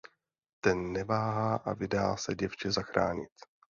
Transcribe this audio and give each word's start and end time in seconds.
Ten 0.63 0.91
neváhá 0.93 1.55
a 1.55 1.73
vydá 1.73 2.17
se 2.17 2.35
děvče 2.35 2.71
zachránit. 2.71 3.29